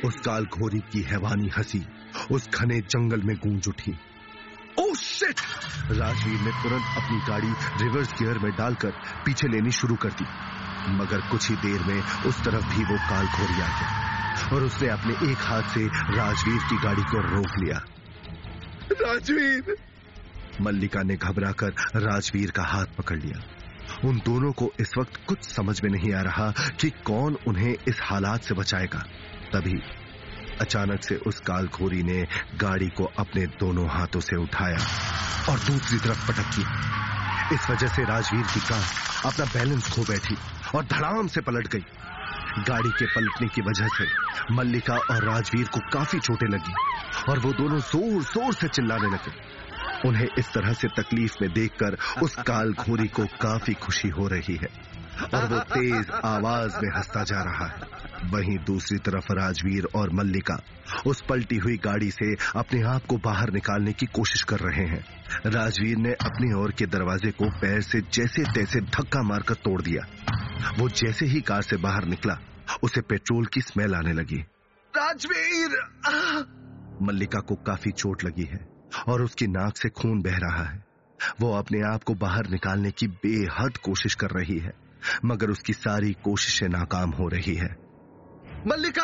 उस 0.07 0.15
काल 0.15 0.45
घोरी 0.45 0.79
की 0.79 1.01
हैवानी 1.01 1.49
हँसी 1.57 1.85
उस 2.31 2.49
घने 2.49 2.79
जंगल 2.79 3.21
में 3.21 3.35
गूंज 3.35 3.67
उठी। 3.67 3.97
ओह 4.79 4.95
शिट 4.95 5.39
राजवीर 5.91 6.39
ने 6.39 6.51
तुरंत 6.51 6.85
अपनी 6.97 7.17
गाड़ी 7.17 7.53
रिवर्स 7.83 8.13
गियर 8.13 8.39
में 8.39 8.51
डालकर 8.51 8.91
पीछे 9.25 9.47
लेनी 9.47 9.71
शुरू 9.71 9.95
कर 9.95 10.09
दी। 10.09 10.25
मगर 10.89 11.21
कुछ 11.21 11.49
ही 11.49 11.55
देर 11.55 11.81
में 11.81 12.03
उस 12.25 12.43
तरफ़ 12.43 12.65
भी 12.65 12.83
वो 12.83 12.97
काल 12.97 13.25
घोरी 13.25 13.53
आ 13.53 13.67
गया। 13.67 14.02
और 14.53 14.63
उसने 14.63 14.89
अपने 14.89 15.31
एक 15.31 15.37
हाथ 15.39 15.61
से 15.61 15.87
राजवीर 15.87 16.57
की 16.57 16.77
गाड़ी 16.77 17.03
को 17.03 17.21
रोक 17.35 17.51
लिया। 17.59 17.85
राजवीर! 18.91 19.75
मल्लिका 20.61 21.01
ने 21.03 21.15
घबराकर 21.15 21.69
राजवीर 21.95 22.51
का 22.51 22.63
हाथ 22.63 22.85
पकड़ 22.85 23.19
लिया। 23.19 23.41
उन 24.09 24.17
दोनों 24.17 24.51
को 24.51 24.71
इस 24.79 24.91
वक्त 24.97 25.25
कुछ 25.27 25.43
समझ 25.43 25.83
में 25.83 25.91
नहीं 25.91 26.13
आ 26.13 26.21
रहा 26.21 26.53
कि 26.81 26.89
कौन 26.89 27.37
उन्हें 27.47 27.75
इस 27.87 27.99
हालात 28.03 28.43
से 28.43 28.53
बचाएगा। 28.53 28.99
तभी 29.53 29.81
अचानक 30.61 31.03
से 31.03 31.15
उस 31.15 31.39
कालखोरी 31.39 32.03
ने 32.03 32.27
गाड़ी 32.55 32.87
को 32.87 33.03
अपने 33.03 33.45
दोनों 33.45 33.89
हाथों 33.89 34.19
से 34.19 34.35
उठाया 34.35 34.77
और 35.49 35.59
दूसरी 35.59 35.99
तरफ़ 35.99 36.31
पटक 36.31 36.55
किया 36.55 36.99
इस 37.53 37.69
वजह 37.69 37.87
से 37.87 38.03
राजवीर 38.03 38.43
की 38.43 38.59
कार 38.59 38.83
अपना 39.25 39.45
बैलेंस 39.45 39.95
खो 39.95 40.01
बैठी 40.01 40.35
और 40.75 40.83
धड़ाम 40.85 41.27
से 41.27 41.41
पलट 41.41 41.67
गई। 41.67 41.85
गाड़ी 42.59 42.89
के 42.89 43.05
पलटने 43.05 43.47
की 43.47 43.61
वजह 43.61 43.87
से 43.87 44.05
मल्लिका 44.53 44.97
और 45.11 45.23
राजवीर 45.25 45.67
को 45.67 45.79
काफ़ी 45.93 46.19
चोटें 46.19 46.47
लगी 46.47 46.73
और 47.29 47.39
वो 47.39 47.53
दोनों 47.53 47.79
ज़ोर 47.79 48.21
ज़ोर 48.23 48.53
से 48.53 48.67
चिल्लाने 48.67 49.07
लगे। 49.07 49.31
उन्हें 50.07 50.27
इस 50.37 50.53
तरह 50.53 50.73
से 50.73 50.87
तकलीफ़ 50.87 51.35
में 51.41 51.51
देखकर 51.53 51.97
उस 52.23 52.35
काल 52.47 52.73
घोरी 52.73 53.07
को 53.07 53.25
काफ़ी 53.41 53.73
खुशी 53.73 54.09
हो 54.09 54.27
रही 54.27 54.55
है 54.55 54.69
और 55.33 55.47
वो 55.47 55.59
तेज 55.73 56.11
आवाज़ 56.25 56.77
में 56.83 56.89
हंसता 56.95 57.23
जा 57.23 57.41
रहा 57.43 57.65
है। 57.65 57.92
वहीं 58.31 58.57
दूसरी 58.57 58.97
तरफ़ 58.97 59.33
राजवीर 59.33 59.87
और 59.95 60.09
मल्लिका 60.13 60.63
उस 61.07 61.23
पलटी 61.29 61.57
हुई 61.57 61.77
गाड़ी 61.77 62.11
से 62.11 62.35
अपने 62.55 62.81
आप 62.83 63.05
को 63.05 63.17
बाहर 63.17 63.51
निकालने 63.51 63.93
की 63.93 64.05
कोशिश 64.05 64.43
कर 64.43 64.59
रहे 64.59 64.85
हैं। 64.85 65.05
राजवीर 65.45 65.97
ने 65.97 66.13
अपनी 66.13 66.53
ओर 66.53 66.71
के 66.71 66.85
दरवाजे 66.85 67.31
को 67.31 67.49
पैर 67.49 67.81
से 67.81 68.01
जैसे 68.01 68.43
तैसे 68.43 68.81
धक्का 68.81 69.21
मारकर 69.23 69.53
तोड़ 69.53 69.81
दिया। 69.81 70.07
वो 70.79 70.89
जैसे 70.89 71.25
ही 71.25 71.41
कार 71.41 71.61
से 71.61 71.77
बाहर 71.77 72.05
निकला 72.05 72.39
उसे 72.83 73.01
पेट्रोल 73.01 73.45
की 73.45 73.61
स्मेल 73.61 73.95
आने 73.95 74.13
लगी। 74.13 74.45
राजवीर! 74.97 75.77
मल्लिका 77.01 77.39
को 77.39 77.55
काफ़ी 77.55 77.91
चोट 77.91 78.23
लगी 78.23 78.43
है 78.43 78.67
और 79.07 79.21
उसकी 79.21 79.47
नाक 79.47 79.77
से 79.77 79.89
खून 79.89 80.21
बह 80.21 80.37
रहा 80.37 80.63
है। 80.63 80.85
वो 81.41 81.53
अपने 81.53 81.81
आप 81.81 82.03
को 82.03 82.13
बाहर 82.13 82.49
निकालने 82.49 82.91
की 82.91 83.07
बेहद 83.07 83.77
कोशिश 83.77 84.15
कर 84.15 84.29
रही 84.29 84.59
है 84.59 84.73
मगर 85.25 85.49
उसकी 85.49 85.73
सारी 85.73 86.13
कोशिशें 86.13 86.67
नाकाम 86.67 87.09
हो 87.09 87.27
रही 87.27 87.55
है। 87.55 87.82
मल्लिका 88.67 89.03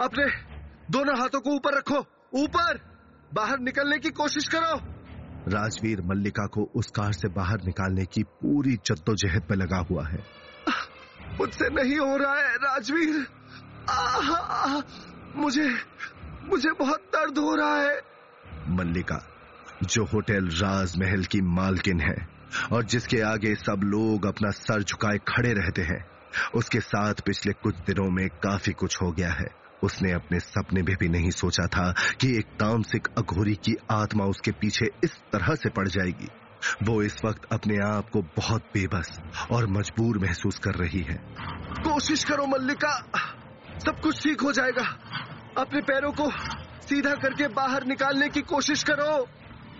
अपने 0.00 0.26
दोनों 0.90 1.20
हाथों 1.20 1.40
को 1.40 1.50
ऊपर 1.50 1.78
रखो 1.78 1.98
ऊपर। 2.34 2.80
बाहर 3.34 3.58
निकलने 3.58 3.98
की 3.98 4.10
कोशिश 4.10 4.48
करो। 4.48 4.76
राजवीर 5.48 6.02
मल्लिका 6.02 6.46
को 6.46 6.70
उस 6.74 6.90
कार 6.90 7.12
से 7.12 7.28
बाहर 7.28 7.60
निकालने 7.64 8.04
की 8.04 8.22
पूरी 8.22 8.76
जद्दोजहद 8.86 9.46
में 9.50 9.56
लगा 9.58 9.76
हुआ 9.76 10.06
है। 10.08 10.26
मुझसे 11.40 11.68
नहीं 11.68 11.98
हो 11.98 12.16
रहा 12.16 12.34
है 12.34 12.54
राजवीर। 12.54 13.26
आ, 13.90 13.94
आ, 13.94 14.80
मुझे 15.36 15.76
मुझे 16.44 16.70
बहुत 16.70 17.00
दर्द 17.00 17.38
हो 17.38 17.54
रहा 17.54 17.82
है। 17.82 18.02
मल्लिका 18.68 19.28
जो 19.82 20.04
होटल 20.04 20.48
राजमहल 20.48 21.24
की 21.24 21.40
मालकिन 21.40 22.00
है 22.00 22.28
और 22.72 22.84
जिसके 22.84 23.20
आगे 23.20 23.54
सब 23.54 23.80
लोग 23.84 24.26
अपना 24.26 24.50
सर 24.50 24.82
झुकाए 24.82 25.18
खड़े 25.18 25.52
रहते 25.52 25.82
हैं 25.82 26.17
उसके 26.54 26.80
साथ 26.80 27.14
पिछले 27.14 27.52
कुछ 27.52 27.76
दिनों 27.76 28.10
में 28.10 28.28
काफ़ी 28.28 28.72
कुछ 28.72 29.02
हो 29.02 29.12
गया 29.12 29.32
है। 29.32 29.46
उसने 29.82 30.12
अपने 30.12 30.40
सपने 30.40 30.82
में 30.82 30.96
भी 30.96 31.08
नहीं 31.08 31.30
सोचा 31.30 31.66
था 31.66 31.94
कि 32.20 32.38
एक 32.38 32.46
तामसिक 32.46 33.08
अघोरी 33.18 33.54
की 33.54 33.76
आत्मा 33.90 34.24
उसके 34.24 34.50
पीछे 34.50 34.86
इस 35.04 35.16
तरह 35.32 35.54
से 35.54 35.68
पड़ 35.68 35.88
जाएगी। 35.88 36.28
वो 36.82 37.02
इस 37.02 37.16
वक्त 37.24 37.44
अपने 37.52 37.76
आप 37.76 38.10
को 38.10 38.22
बहुत 38.22 38.62
बेबस 38.74 39.18
और 39.50 39.66
मजबूर 39.66 40.18
महसूस 40.18 40.58
कर 40.58 40.74
रही 40.74 41.02
है। 41.02 41.16
कोशिश 41.80 42.24
करो 42.24 42.46
मल्लिका, 42.46 42.96
सब 43.84 44.00
कुछ 44.02 44.22
ठीक 44.22 44.40
हो 44.40 44.52
जाएगा। 44.52 44.86
अपने 45.58 45.80
पैरों 45.80 46.12
को 46.12 46.30
सीधा 46.86 47.14
करके 47.14 47.48
बाहर 47.48 47.84
निकालने 47.84 48.28
की 48.28 48.40
कोशिश 48.40 48.82
करो। 48.82 49.28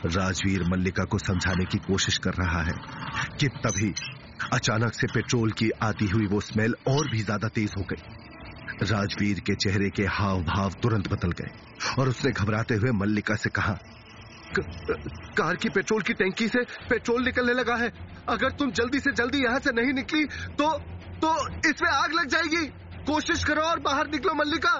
राजवीर 0.06 0.62
मल्लिका 0.68 1.04
को 1.04 1.18
समझाने 1.18 1.64
की 1.64 1.78
कोशिश 1.78 2.18
कर 2.18 2.30
रहा 2.30 2.62
है 2.62 2.74
कि 3.40 3.48
तभी 3.48 3.94
अचानक 4.52 4.92
से 4.94 5.06
पेट्रोल 5.06 5.52
की 5.52 5.70
आती 5.82 6.06
हुई 6.08 6.26
वो 6.26 6.40
स्मेल 6.42 6.74
और 6.88 7.08
भी 7.10 7.22
ज़्यादा 7.22 7.48
तेज 7.50 7.74
हो 7.78 7.82
गई। 7.82 8.02
राजवीर 8.82 9.40
के 9.40 9.54
चेहरे 9.56 9.90
के 9.90 10.04
हाव 10.10 10.42
भाव 10.44 10.72
तुरंत 10.82 11.08
बदल 11.08 11.32
गए 11.32 11.50
और 11.98 12.08
उसने 12.08 12.32
घबराते 12.32 12.74
हुए 12.74 12.90
मल्लिका 12.94 13.34
से 13.36 13.50
कहा 13.50 13.78
कार 15.38 15.56
की 15.56 15.68
पेट्रोल 15.68 16.02
की 16.02 16.12
टैंकी 16.14 16.48
से 16.48 16.62
पेट्रोल 16.90 17.24
निकलने 17.24 17.52
लगा 17.52 17.74
है। 17.76 17.90
अगर 18.28 18.50
तुम 18.50 18.70
जल्दी 18.72 19.00
से 19.00 19.12
जल्दी 19.12 19.42
यहाँ 19.44 19.58
से 19.58 19.72
नहीं 19.72 19.92
निकली 19.94 20.24
तो 20.54 20.70
तो 21.22 21.32
इसमें 21.68 21.90
आग 21.90 22.12
लग 22.12 22.28
जाएगी। 22.28 22.66
कोशिश 23.06 23.44
करो 23.44 23.62
और 23.62 23.80
बाहर 23.80 24.08
निकलो 24.08 24.34
मल्लिका। 24.34 24.72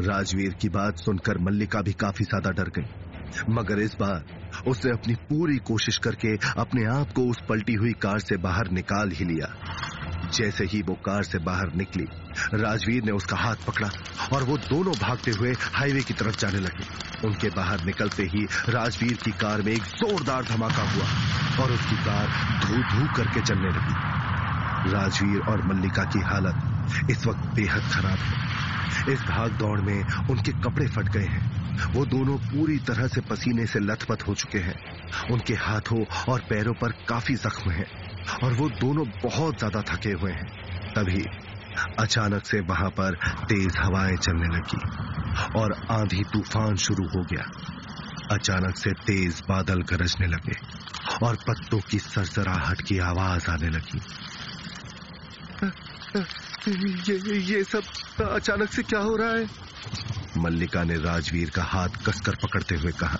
राजवीर 0.00 0.54
की 0.54 0.68
बात 0.68 0.98
सुनकर 0.98 1.38
मल्लिका 1.40 1.82
भी 1.82 1.92
काफ़ी 1.94 2.24
ज़्यादा 2.24 2.50
डर 2.52 2.70
गई। 2.76 2.86
मगर 3.50 3.80
इस 3.80 3.96
बार 4.00 4.24
उसने 4.68 4.90
अपनी 4.90 5.14
पूरी 5.14 5.56
कोशिश 5.56 5.98
करके 5.98 6.36
अपने 6.60 6.84
आप 6.84 7.12
को 7.12 7.22
उस 7.22 7.36
पलटी 7.48 7.74
हुई 7.74 7.92
कार 7.92 8.18
से 8.18 8.36
बाहर 8.36 8.70
निकाल 8.70 9.10
ही 9.10 9.24
लिया। 9.24 9.54
जैसे 10.34 10.64
ही 10.64 10.82
वो 10.82 10.94
कार 10.94 11.22
से 11.22 11.38
बाहर 11.38 11.72
निकली, 11.74 12.04
राजवीर 12.54 13.04
ने 13.04 13.12
उसका 13.12 13.36
हाथ 13.36 13.56
पकड़ा 13.66 13.88
और 14.32 14.42
वो 14.42 14.56
दोनों 14.56 14.92
भागते 14.92 15.30
हुए 15.30 15.52
हाईवे 15.74 16.02
की 16.02 16.14
तरफ़ 16.14 16.38
जाने 16.38 16.58
लगे। 16.58 16.86
उनके 17.26 17.48
बाहर 17.48 17.84
निकलते 17.84 18.22
ही 18.22 18.44
राजवीर 18.68 19.18
की 19.24 19.30
कार 19.30 19.62
में 19.62 19.72
एक 19.72 19.82
जोरदार 19.82 20.44
धमाका 20.44 20.82
हुआ 20.82 21.06
और 21.64 21.72
उसकी 21.72 21.96
कार 21.96 22.28
धू 22.60 22.76
धू 22.76 23.14
करके 23.16 23.40
चलने 23.40 23.68
लगी। 23.68 24.92
राजवीर 24.92 25.40
और 25.40 25.66
मल्लिका 25.66 26.04
की 26.04 26.20
हालत 26.20 27.10
इस 27.10 27.26
वक्त 27.26 27.54
बेहद 27.54 27.82
खराब 27.92 28.18
है। 28.18 29.12
इस 29.12 29.20
भाग 29.20 29.50
दौड़ 29.50 29.80
में 29.80 30.04
उनके 30.30 30.52
कपड़े 30.52 30.86
फट 30.86 31.08
गए 31.08 31.24
हैं। 31.24 31.55
वो 31.94 32.04
दोनों 32.06 32.36
पूरी 32.46 32.78
तरह 32.88 33.06
से 33.06 33.20
पसीने 33.30 33.66
से 33.66 33.80
लथपथ 33.80 34.26
हो 34.28 34.34
चुके 34.34 34.58
हैं। 34.58 34.74
उनके 35.30 35.54
हाथों 35.60 36.04
और 36.28 36.40
पैरों 36.40 36.74
पर 36.74 36.92
काफ़ी 37.08 37.34
जख्म 37.36 37.70
है 37.70 37.86
और 38.42 38.52
वो 38.52 38.68
दोनों 38.80 39.06
बहुत 39.24 39.58
ज़्यादा 39.58 39.82
थके 39.90 40.12
हुए 40.12 40.32
हैं। 40.32 40.48
तभी 40.94 41.24
अचानक 41.98 42.46
से 42.46 42.60
वहाँ 42.68 42.90
पर 42.90 43.14
तेज 43.44 43.76
हवाएँ 43.76 44.16
चलने 44.16 44.46
लगी 44.48 44.80
और 45.60 45.72
आंधी 45.90 46.22
तूफ़ान 46.32 46.76
शुरू 46.76 47.06
हो 47.08 47.22
गया। 47.24 47.44
अचानक 48.32 48.76
से 48.76 48.92
तेज 49.02 49.42
बादल 49.48 49.82
गरजने 49.90 50.26
लगे 50.26 50.56
और 51.26 51.36
पत्तों 51.48 51.78
की 51.90 51.98
सरसराहट 51.98 52.80
की 52.80 52.98
आवाज़ 53.08 53.50
आने 53.50 53.68
लगी। 53.68 54.00
ये 57.08 57.38
ये 57.46 57.62
सब 57.64 57.82
अचानक 58.22 58.72
से 58.72 58.82
क्या 58.82 59.00
हो 59.00 59.16
रहा 59.16 59.30
है? 59.30 59.44
मल्लिका 60.36 60.82
ने 60.84 60.96
राजवीर 61.00 61.50
का 61.50 61.62
हाथ 61.64 61.96
कसकर 62.06 62.34
पकड़ते 62.42 62.74
हुए 62.74 62.92
कहा 62.92 63.18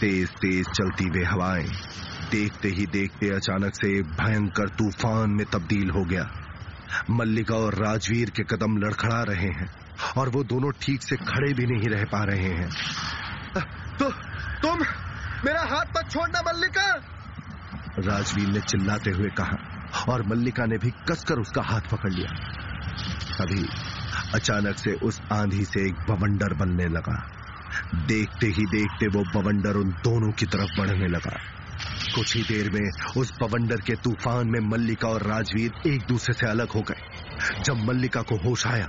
तेज 0.00 0.28
तेज 0.36 0.66
चलती 0.68 1.08
वे 1.10 1.24
हवाएँ। 1.24 1.68
देखते 2.30 2.68
ही 2.68 2.86
देखते 2.88 3.30
अचानक 3.30 3.74
से 3.74 3.88
भयंकर 4.14 4.68
तूफ़ान 4.78 5.30
में 5.30 5.44
तब्दील 5.52 5.90
हो 5.90 6.04
गया। 6.04 6.28
मल्लिका 7.10 7.54
और 7.56 7.74
राजवीर 7.74 8.30
के 8.30 8.42
कदम 8.46 8.76
लड़खड़ा 8.78 9.22
रहे 9.22 9.48
हैं 9.52 9.70
और 10.16 10.28
वो 10.28 10.42
दोनों 10.44 10.70
ठीक 10.82 11.02
से 11.02 11.16
खड़े 11.24 11.52
भी 11.54 11.66
नहीं 11.66 11.88
रह 11.88 12.04
पा 12.04 12.22
रहे 12.24 12.52
हैं। 12.52 12.68
तो 13.98 14.10
तुम 14.62 14.84
मेरा 15.44 15.60
हाथ 15.70 15.96
मत 15.96 16.10
छोड़ना 16.10 16.42
मल्लिका। 16.42 16.86
राजवीर 18.00 18.48
ने 18.48 18.60
चिल्लाते 18.62 19.10
हुए 19.10 19.28
कहा 19.38 19.58
और 20.08 20.26
मल्लिका 20.26 20.66
ने 20.66 20.78
भी 20.78 20.90
कसकर 21.08 21.38
उसका 21.38 21.62
हाथ 21.62 21.90
पकड़ 21.92 22.12
लिया। 22.12 22.30
तभी 23.34 23.62
अचानक 24.34 24.78
से 24.78 24.92
उस 25.02 25.20
आंधी 25.32 25.64
से 25.64 25.80
एक 25.80 26.06
बवंडर 26.08 26.54
बनने 26.56 26.86
लगा। 26.88 27.16
देखते 28.06 28.46
ही 28.48 28.64
देखते 28.68 29.06
वो 29.08 29.22
बवंडर 29.32 29.76
उन 29.76 29.90
दोनों 30.04 30.32
की 30.32 30.46
तरफ़ 30.46 30.80
बढ़ने 30.80 31.08
लगा। 31.08 31.36
कुछ 32.14 32.34
ही 32.36 32.42
देर 32.42 32.70
में 32.70 32.90
उस 33.16 33.32
बवंडर 33.40 33.80
के 33.80 33.94
तूफ़ान 33.94 34.48
में 34.48 34.60
मल्लिका 34.62 35.08
और 35.08 35.22
राजवीर 35.22 35.88
एक 35.88 36.06
दूसरे 36.08 36.34
से 36.34 36.46
अलग 36.46 36.72
हो 36.72 36.82
गए। 36.82 37.62
जब 37.64 37.84
मल्लिका 37.84 38.22
को 38.22 38.36
होश 38.38 38.66
आया 38.66 38.88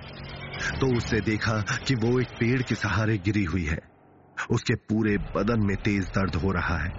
तो 0.79 0.87
उसने 0.97 1.19
देखा 1.21 1.59
कि 1.87 1.95
वो 1.95 2.19
एक 2.19 2.27
पेड़ 2.39 2.61
के 2.61 2.75
सहारे 2.75 3.17
गिरी 3.17 3.43
हुई 3.43 3.65
है। 3.65 3.79
उसके 4.51 4.75
पूरे 4.89 5.17
बदन 5.35 5.65
में 5.65 5.75
तेज 5.77 6.05
दर्द 6.07 6.35
हो 6.35 6.51
रहा 6.51 6.77
है 6.77 6.91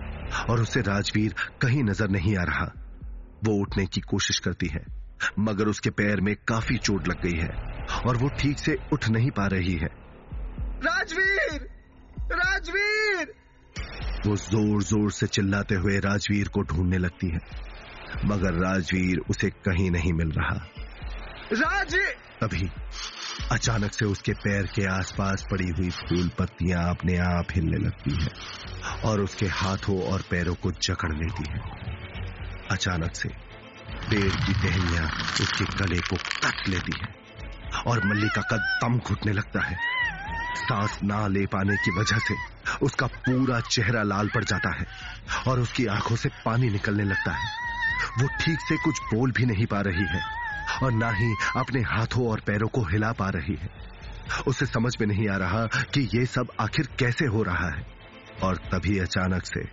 और 0.51 0.61
उसे 0.61 0.81
राजवीर 0.83 1.35
कहीं 1.61 1.83
नज़र 1.85 2.09
नहीं 2.11 2.37
आ 2.37 2.45
रहा। 2.45 2.73
वो 3.43 3.55
उठने 3.57 3.87
की 3.87 4.01
कोशिश 4.03 4.39
करती 4.39 4.67
है, 4.67 4.85
मगर 5.39 5.69
उसके 5.69 5.91
पैर 5.93 6.21
में 6.21 6.35
काफ़ी 6.49 6.79
चोट 6.79 7.09
लग 7.09 7.21
गई 7.23 7.39
है। 7.39 7.51
और 8.07 8.17
वो 8.17 8.29
ठीक 8.41 8.59
से 8.59 8.77
उठ 8.93 9.09
नहीं 9.09 9.31
पा 9.31 9.47
रही 9.47 9.75
है। 9.77 9.89
राजवीर! 10.85 11.69
राजवीर! 12.33 13.35
वो 14.27 14.37
ज़ोर 14.37 14.83
ज़ोर 14.83 15.11
से 15.13 15.27
चिल्लाते 15.27 15.75
हुए 15.75 15.99
राजवीर 16.01 16.49
को 16.49 16.63
ढूँढने 16.63 16.99
लगती 16.99 17.29
है 17.29 17.41
मगर 18.25 18.55
राजवीर 18.55 19.19
उसे 19.31 19.51
कहीं 19.65 19.91
नहीं 19.91 20.13
मिल 20.13 20.31
रहा। 20.31 20.57
राजवीर 21.53 22.15
तभी 22.41 22.69
अचानक 23.53 23.93
से 23.93 24.05
उसके 24.05 24.33
पैर 24.35 24.67
के 24.67 24.85
आसपास 24.87 25.47
पड़ी 25.51 25.69
हुई 25.69 25.91
फूल 25.91 26.29
पत्तियाँ 26.39 26.89
अपने 26.91 27.17
आप 27.19 27.53
हिलने 27.53 27.77
लगती 27.77 28.15
है 28.23 28.31
और 29.05 29.21
उसके 29.21 29.47
हाथों 29.53 30.01
और 30.13 30.23
पैरों 30.31 30.55
को 30.55 30.73
जकड़ 30.83 31.13
लेती 31.13 31.45
है। 31.51 31.61
अचानक 32.71 33.15
से 33.15 33.29
पेड़ 34.11 34.31
की 34.37 34.53
टहनियाँ 34.53 35.07
उसके 35.41 35.65
गले 35.77 36.01
को 36.01 36.17
कट 36.17 36.69
लेती 36.69 36.93
है। 37.01 37.09
और 37.87 38.05
मल्लिका 38.07 38.43
का 38.43 38.57
दम 38.57 38.99
घुटने 38.99 39.33
लगता 39.33 39.61
है। 39.61 39.77
सांस 40.57 40.99
ना 41.05 41.27
ले 41.27 41.47
पाने 41.47 41.77
की 41.77 41.91
वजह 41.91 42.19
से 42.19 42.35
उसका 42.83 43.07
पूरा 43.07 43.61
चेहरा 43.61 44.03
लाल 44.03 44.29
पड़ 44.29 44.45
जाता 44.45 44.75
है 44.79 44.87
और 45.49 45.61
उसकी 45.61 45.87
आँखों 45.87 46.17
से 46.17 46.29
पानी 46.45 46.71
निकलने 46.71 47.05
लगता 47.05 47.33
है। 47.33 47.49
वो 48.21 48.29
ठीक 48.41 48.61
से 48.61 48.77
कुछ 48.77 49.01
बोल 49.15 49.33
भी 49.33 49.47
नहीं 49.47 49.67
पा 49.67 49.81
रही 49.81 50.07
है 50.07 50.21
और 50.83 50.93
ना 50.93 51.11
ही 51.11 51.35
अपने 51.57 51.81
हाथों 51.81 52.27
और 52.29 52.41
पैरों 52.47 52.69
को 52.69 52.83
हिला 52.83 53.13
पा 53.13 53.29
रही 53.29 53.55
है। 53.55 53.69
उसे 54.47 54.67
समझ 54.67 54.93
में 55.01 55.07
नहीं 55.07 55.29
आ 55.29 55.37
रहा 55.37 55.65
कि 55.95 56.09
ये 56.15 56.25
सब 56.27 56.53
आखिर 56.61 56.89
कैसे 56.99 57.27
हो 57.27 57.43
रहा 57.43 57.71
है 57.77 57.85
और 58.43 58.57
तभी 58.73 58.99
अचानक 58.99 59.47
से 59.47 59.65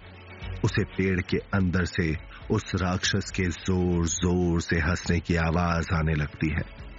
उसे 0.64 0.84
पेड़ 0.98 1.20
के 1.22 1.38
अंदर 1.54 1.86
से 1.86 2.16
उस 2.52 2.72
राक्षस 2.76 3.32
के 3.36 3.48
ज़ोर 3.50 4.06
ज़ोर 4.08 4.62
से 4.62 4.80
हंसने 4.80 5.20
की 5.20 5.36
आवाज़ 5.36 5.94
आने 5.94 6.14
लगती 6.14 6.50
है। 6.50 6.87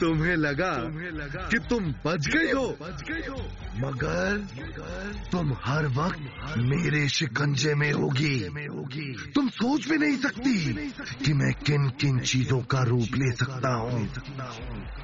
तुम्हें 0.00 0.36
लगा 0.36 0.72
कि 1.48 1.58
तुम 1.58 1.94
बच 2.06 2.26
गई 2.26 2.50
हो। 2.52 2.66
बच 2.82 3.02
गई 3.10 3.28
हो। 3.28 3.36
मगर 3.78 4.36
तुम 5.32 5.52
हर 5.64 5.86
वक्त 5.86 6.58
मेरे 6.58 7.08
शिकंजे 7.08 7.74
में 7.74 7.92
होगी। 7.92 8.48
में 8.48 8.66
होगी। 8.68 9.32
तुम 9.34 9.48
सोच 9.48 9.88
भी 9.88 9.98
नहीं 9.98 10.16
सकती 10.16 10.74
कि 11.24 11.32
मैं 11.32 11.52
किन 11.54 11.88
किन 12.00 12.18
चीज़ों 12.20 12.60
का 12.60 12.82
रूप 12.82 13.08
ले 13.14 13.32
सकता 13.32 13.74
हूँ। 13.74 14.06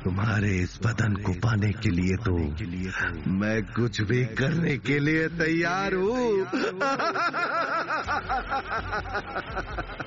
तुम्हारे 0.05 0.57
इस 0.57 0.79
बदन 0.87 1.15
को 1.17 1.33
पाने 1.33 1.73
के 1.73 1.91
लिए 1.91 2.17
तो 2.17 2.37
मैं 3.31 3.63
कुछ 3.63 4.01
भी 4.01 4.25
करने 4.25 4.77
के 4.79 4.99
लिए 4.99 5.29
तैयार 5.29 5.95
हूँ। 5.95 6.47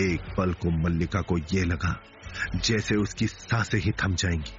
एक 0.00 0.20
पल 0.36 0.52
को 0.52 0.70
मल्लिका 0.70 1.20
को 1.20 1.38
ये 1.38 1.64
लगा 1.64 2.00
जैसे 2.54 2.94
उसकी 2.94 3.26
साँसें 3.26 3.78
ही 3.78 3.92
थम 3.92 4.14
जाएँगी 4.14 4.52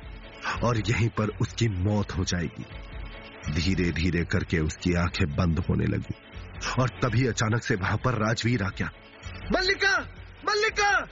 और 0.63 0.77
यहीं 0.77 1.09
पर 1.09 1.27
उसकी 1.27 1.67
मौत 1.67 2.11
हो 2.11 2.23
जाएगी। 2.23 2.65
धीरे 3.53 3.91
धीरे 3.91 4.25
करके 4.25 4.59
उसकी 4.59 4.93
आँखें 4.93 5.35
बंद 5.35 5.59
होने 5.59 5.85
लगी 5.85 6.15
और 6.79 6.89
तभी 6.89 7.27
अचानक 7.27 7.63
से 7.63 7.75
वहाँ 7.75 7.97
पर 7.97 8.13
राजवीर 8.13 8.63
आ 8.63 8.69
गया। 8.69 8.91
मल्लिका! 9.51 9.97
मल्लिका! 10.49 11.07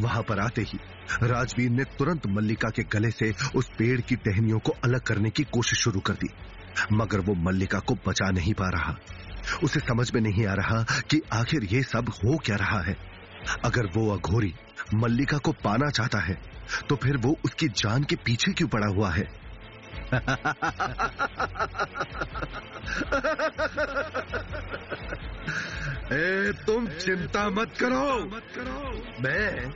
वहाँ 0.00 0.22
पर 0.22 0.38
आते 0.38 0.62
ही 0.62 0.78
राजवीर 1.22 1.70
ने 1.70 1.84
तुरंत 1.84 2.26
मल्लिका 2.26 2.70
के 2.70 2.82
गले 2.82 3.10
से 3.10 3.34
उस 3.54 3.68
पेड़ 3.78 4.00
की 4.00 4.16
टहनियों 4.16 4.58
को 4.58 4.72
अलग 4.84 5.00
करने 5.00 5.30
की 5.30 5.44
कोशिश 5.44 5.78
शुरू 5.78 6.00
कर 6.00 6.12
दी, 6.12 6.28
मगर 6.92 7.20
वो 7.20 7.34
मल्लिका 7.34 7.78
को 7.78 7.94
बचा 7.94 8.30
नहीं 8.30 8.54
पा 8.54 8.68
रहा। 8.68 8.96
उसे 9.64 9.80
समझ 9.80 10.12
में 10.14 10.20
नहीं 10.20 10.46
आ 10.46 10.54
रहा 10.54 11.02
कि 11.10 11.22
आखिर 11.32 11.64
ये 11.64 11.82
सब 11.82 12.08
हो 12.08 12.38
क्या 12.38 12.56
रहा 12.56 12.80
है। 12.82 12.96
अगर 13.64 13.86
वो 13.86 14.16
अघोरी 14.16 14.54
मल्लिका 14.94 15.38
को 15.38 15.52
पाना 15.52 15.90
चाहता 15.90 16.18
है 16.18 16.38
तो 16.88 16.96
फिर 16.96 17.16
वो 17.16 17.36
उसकी 17.44 17.68
जान 17.68 18.04
के 18.04 18.16
पीछे 18.16 18.52
क्यों 18.52 18.68
पड़ा 18.68 18.86
हुआ 18.86 19.10
है? 19.10 19.42
ए, 26.12 26.52
तुम 26.66 26.86
चिंता 26.86 27.48
मत 27.48 27.72
करो। 27.80 28.36
मत 28.36 28.42
करो 28.54 29.02
मैं 29.20 29.74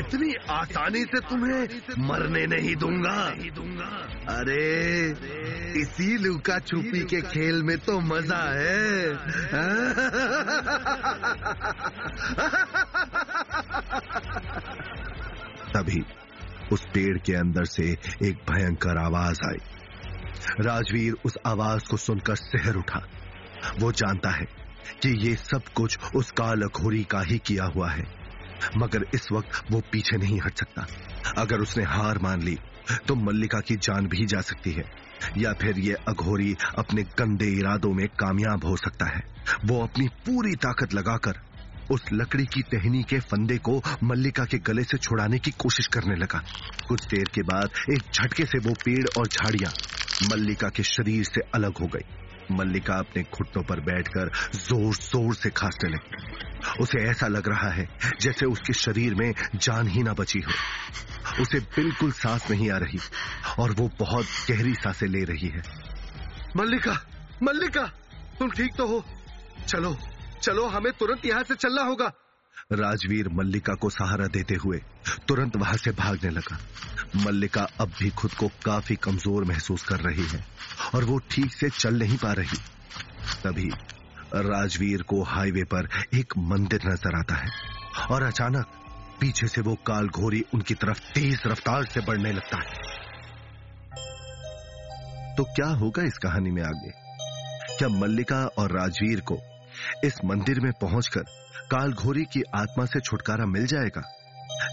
इतनी 0.00 0.34
आसानी 0.50 1.04
से 1.04 1.20
तुम्हें 1.20 1.68
मरने 1.98 2.46
नहीं 2.46 2.76
दूँगा 2.76 3.30
दूँगा। 3.30 4.34
अरे 4.34 5.10
इसी 5.80 6.18
लुका 6.18 6.58
छुपी 6.58 7.04
के 7.04 7.20
खेल 7.20 7.62
में 7.62 7.78
तो 7.78 8.00
मज़ा 8.00 8.36
है। 8.36 9.08
तभी 15.88 16.02
उस 16.72 16.84
पेड़ 16.94 17.16
के 17.18 17.34
अंदर 17.34 17.64
से 17.66 17.84
एक 18.22 18.40
भयंकर 18.50 18.98
आवाज़ 18.98 19.38
आई। 19.44 19.58
राजवीर 20.60 21.14
उस 21.24 21.36
आवाज़ 21.46 21.88
को 21.90 21.96
सुनकर 21.96 22.36
सहर 22.36 22.76
उठा। 22.76 23.00
वो 23.80 23.92
जानता 23.92 24.30
है 24.30 24.46
कि 25.02 25.08
ये 25.20 25.34
सब 25.36 25.68
कुछ 25.74 25.98
उस 26.16 26.30
काल 26.32 26.62
अघोरी 26.62 27.02
का 27.04 27.20
ही 27.22 27.38
किया 27.38 27.64
हुआ 27.66 27.90
है, 27.90 28.04
मगर 28.76 29.06
इस 29.14 29.28
वक्त 29.32 29.70
वो 29.70 29.80
पीछे 29.92 30.16
नहीं 30.16 30.40
हट 30.40 30.58
सकता। 30.58 30.86
अगर 31.38 31.60
उसने 31.60 31.84
हार 31.86 32.18
मान 32.18 32.42
ली 32.42 32.58
तो 33.08 33.14
मल्लिका 33.16 33.60
की 33.60 33.76
जान 33.78 34.06
भी 34.06 34.26
जा 34.26 34.40
सकती 34.42 34.70
है, 34.72 34.84
या 35.38 35.52
फिर 35.52 35.78
ये 35.78 35.94
अघोरी 36.08 36.54
अपने 36.78 37.02
गंदे 37.18 37.48
इरादों 37.50 37.92
में 37.92 38.06
कामयाब 38.18 38.64
हो 38.64 38.76
सकता 38.76 39.06
है। 39.06 39.22
वो 39.64 39.82
अपनी 39.82 40.08
पूरी 40.26 40.54
ताकत 40.58 40.94
लगाकर 40.94 41.40
उस 41.90 42.04
लकड़ी 42.12 42.44
की 42.44 42.62
टहनी 42.62 43.02
के 43.02 43.18
फंदे 43.20 43.58
को 43.58 43.80
मल्लिका 44.04 44.44
के 44.44 44.58
गले 44.58 44.82
से 44.84 44.98
छुड़ाने 44.98 45.38
की 45.38 45.50
कोशिश 45.50 45.86
करने 45.86 46.16
लगा। 46.16 46.42
कुछ 46.88 47.06
देर 47.06 47.28
के 47.34 47.42
बाद 47.42 47.70
एक 47.92 48.02
झटके 48.14 48.44
से 48.44 48.58
वो 48.58 48.74
पेड़ 48.84 49.06
और 49.18 49.28
झाड़ियाँ 49.28 49.72
मल्लिका 50.30 50.68
के 50.68 50.82
शरीर 50.82 51.24
से 51.24 51.40
अलग 51.54 51.78
हो 51.78 51.86
गई। 51.86 52.54
मल्लिका 52.56 52.94
अपने 52.94 53.22
घुटनों 53.22 53.62
पर 53.64 53.80
बैठकर 53.80 54.30
ज़ोर 54.54 54.94
ज़ोर 54.94 55.34
से 55.34 55.50
खांसने 55.50 55.90
लगी। 55.90 56.82
उसे 56.82 57.02
ऐसा 57.10 57.26
लग 57.28 57.48
रहा 57.48 57.70
है 57.70 57.86
जैसे 58.20 58.46
उसके 58.46 58.72
शरीर 58.72 59.14
में 59.14 59.32
जान 59.54 59.88
ही 59.88 60.02
ना 60.02 60.12
बची 60.12 60.40
हो। 60.40 61.42
उसे 61.42 61.60
बिल्कुल 61.76 62.12
सांस 62.12 62.50
नहीं 62.50 62.70
आ 62.70 62.76
रही 62.76 62.98
और 63.58 63.72
वो 63.72 63.90
बहुत 63.98 64.24
गहरी 64.50 64.74
साँसें 64.74 65.06
ले 65.06 65.24
रही 65.24 65.48
है। 65.48 65.62
मल्लिका 66.56 66.96
मल्लिका, 67.42 67.82
तुम 68.38 68.50
ठीक 68.50 68.74
तो 68.76 68.86
हो? 68.86 69.04
चलो। 69.68 69.96
चलो 70.38 70.66
हमें 70.68 70.92
तुरंत 70.92 71.26
यहाँ 71.26 71.42
से 71.42 71.54
चलना 71.56 71.82
होगा। 71.82 72.12
राजवीर 72.72 73.28
मल्लिका 73.28 73.74
को 73.74 73.90
सहारा 73.90 74.26
देते 74.26 74.54
हुए 74.54 74.80
तुरंत 75.28 75.56
वहाँ 75.56 75.76
से 75.76 75.90
भागने 75.90 76.30
लगा। 76.30 76.58
मल्लिका 77.16 77.66
अब 77.80 77.92
भी 77.98 78.10
खुद 78.12 78.32
को 78.32 78.48
काफ़ी 78.64 78.96
कमज़ोर 78.96 79.44
महसूस 79.44 79.84
कर 79.84 80.00
रही 80.00 80.26
है 80.26 80.44
और 80.94 81.04
वो 81.04 81.18
ठीक 81.30 81.52
से 81.52 81.70
चल 81.70 81.98
नहीं 81.98 82.16
पा 82.16 82.32
रही। 82.32 82.58
तभी 83.44 83.68
राजवीर 84.34 85.02
को 85.02 85.22
हाईवे 85.24 85.64
पर 85.64 85.88
एक 86.14 86.36
मंदिर 86.38 86.80
नज़र 86.86 87.18
आता 87.18 87.34
है 87.34 87.50
और 88.10 88.22
अचानक 88.22 88.66
पीछे 89.20 89.46
से 89.48 89.60
वो 89.60 89.74
काल 89.86 90.08
घोरी 90.08 90.44
उनकी 90.54 90.74
तरफ़ 90.74 91.00
तेज 91.14 91.42
रफ्तार 91.46 91.84
से 91.84 92.00
बढ़ने 92.00 92.32
लगता 92.32 92.58
है। 92.58 92.86
तो 95.36 95.44
क्या 95.46 95.66
होगा 95.74 96.02
इस 96.02 96.18
कहानी 96.18 96.50
में 96.50 96.62
आगे? 96.62 96.90
क्या 97.78 97.88
मल्लिका 97.90 98.46
और 98.58 98.72
राजवीर 98.72 99.20
को 99.20 99.36
इस 100.04 100.14
मंदिर 100.24 100.60
में 100.60 100.72
पहुंचकर 100.72 101.20
कालघोरी 101.70 102.24
की 102.24 102.42
आत्मा 102.54 102.84
से 102.84 103.00
छुटकारा 103.00 103.46
मिल 103.46 103.66
जाएगा। 103.66 104.14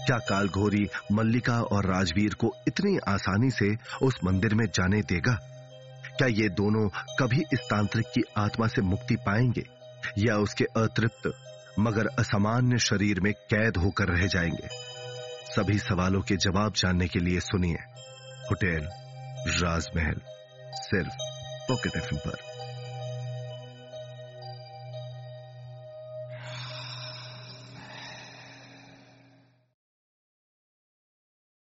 क्या 0.06 0.18
कालघोरी, 0.18 0.88
मल्लिका 1.12 1.60
और 1.60 1.86
राजवीर 1.86 2.34
को 2.34 2.52
इतनी 2.68 2.98
आसानी 3.08 3.50
से 3.50 3.76
उस 4.02 4.16
मंदिर 4.24 4.54
में 4.54 4.66
जाने 4.66 5.02
देगा? 5.02 5.32
क्या 6.18 6.28
ये 6.28 6.48
दोनों 6.48 6.88
कभी 6.88 7.44
इस 7.52 7.58
तांत्रिक 7.58 8.06
की 8.06 8.22
आत्मा 8.38 8.66
से 8.66 8.82
मुक्ति 8.82 9.16
पाएँगे, 9.16 9.64
या 10.18 10.36
उसके 10.36 10.64
अतृप्त, 10.64 11.32
मगर 11.78 12.06
असामान्य 12.06 12.78
शरीर 12.78 13.20
में 13.20 13.32
कैद 13.32 13.76
होकर 13.76 14.04
रह 14.04 14.26
जाएँगे? 14.26 14.68
सभी 15.52 15.78
सवालों 15.78 16.20
के 16.20 16.36
जवाब 16.36 16.72
जानने 16.72 17.08
के 17.08 17.18
लिए 17.18 17.40
सुनिए 17.40 17.76
होटल 18.50 18.88
राजमहल, 19.64 20.20
सिर्फ़ 20.74 21.14
पॉकेट 21.68 21.96
एफ़ 21.96 22.14
पर। 22.14 22.45